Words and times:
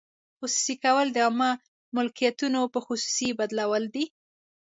خصوصي 0.39 0.75
کول 0.83 1.07
د 1.13 1.17
عامه 1.25 1.51
ملکیتونو 1.95 2.61
په 2.73 2.79
خصوصي 2.85 3.29
بدلول 3.39 3.83
دي. 3.95 4.05